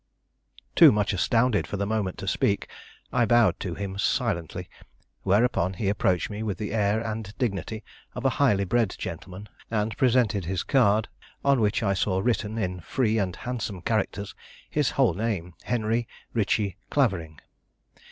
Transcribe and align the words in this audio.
Too 0.73 0.91
much 0.91 1.13
astounded 1.13 1.67
for 1.67 1.77
the 1.77 1.85
moment 1.85 2.17
to 2.17 2.27
speak, 2.27 2.67
I 3.13 3.27
bowed 3.27 3.59
to 3.59 3.75
him 3.75 3.99
silently, 3.99 4.67
whereupon 5.21 5.75
he 5.75 5.89
approached 5.89 6.27
me 6.27 6.41
with 6.41 6.57
the 6.57 6.73
air 6.73 6.99
and 7.01 7.31
dignity 7.37 7.83
of 8.15 8.25
a 8.25 8.29
highly 8.41 8.63
bred 8.65 8.95
gentleman, 8.97 9.47
and 9.69 9.95
presented 9.97 10.45
his 10.45 10.63
card, 10.63 11.07
on 11.45 11.61
which 11.61 11.83
I 11.83 11.93
saw 11.93 12.17
written, 12.19 12.57
in 12.57 12.79
free 12.79 13.19
and 13.19 13.35
handsome 13.35 13.83
characters, 13.83 14.33
his 14.71 14.89
whole 14.97 15.13
name, 15.13 15.53
Henry 15.65 16.07
Ritchie 16.33 16.77
Clavering. 16.89 17.39